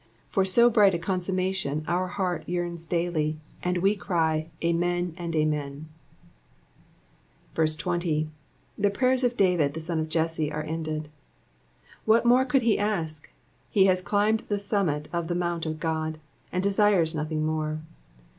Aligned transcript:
For 0.31 0.43
so 0.45 0.67
bright 0.67 0.95
a 0.95 0.97
consummation 0.97 1.85
our 1.87 2.07
heart 2.07 2.49
yearns 2.49 2.87
daily, 2.87 3.37
and 3.61 3.77
we 3.77 3.95
cry"' 3.95 4.49
Amen.and 4.63 5.35
Amen.''* 5.35 5.85
20. 7.53 8.27
7y<d 8.79 8.91
prayern 8.95 9.23
(f 9.23 9.37
David 9.37 9.75
(he 9.75 9.79
son 9.79 9.99
of 9.99 10.09
Jtsse 10.09 10.51
are 10.51 10.63
ended.'' 10.63 11.09
What 12.05 12.25
more 12.25 12.45
could 12.45 12.63
he 12.63 12.79
ask? 12.79 13.29
He 13.69 13.85
has 13.85 14.01
climbed 14.01 14.39
the 14.47 14.57
summit 14.57 15.07
of 15.13 15.27
the 15.27 15.35
mount 15.35 15.67
of 15.67 15.79
God; 15.79 16.19
he 16.51 16.59
desires 16.59 17.13
nothing 17.13 17.45
more. 17.45 17.81